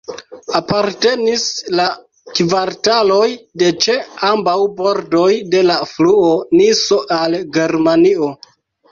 [0.59, 1.41] Apartenis
[1.79, 1.83] la
[2.37, 3.27] kvartaloj
[3.63, 3.97] de ĉe
[4.29, 5.27] ambaŭ bordoj
[5.57, 6.31] de la fluo
[6.61, 8.31] Niso al Germanio.